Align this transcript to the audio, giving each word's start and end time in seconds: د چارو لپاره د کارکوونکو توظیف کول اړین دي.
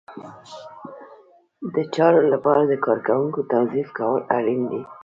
د 1.75 1.75
چارو 1.95 2.21
لپاره 2.33 2.61
د 2.65 2.73
کارکوونکو 2.85 3.39
توظیف 3.53 3.87
کول 3.97 4.21
اړین 4.37 4.61
دي. 4.71 4.81